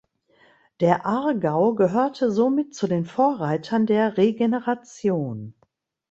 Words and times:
Der 0.79 1.05
Aargau 1.05 1.75
gehörte 1.75 2.31
somit 2.31 2.73
zu 2.73 2.87
den 2.87 3.05
Vorreitern 3.05 3.85
der 3.85 4.17
Regeneration. 4.17 5.53